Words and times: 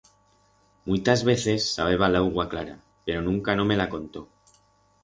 Muitas 0.91 1.21
veces 1.29 1.61
sabeba 1.77 2.09
l'augua 2.15 2.49
clara, 2.55 2.75
pero 3.05 3.21
nunca 3.21 3.55
no 3.55 3.65
me 3.71 3.79
la 3.83 3.89
contó. 3.97 4.27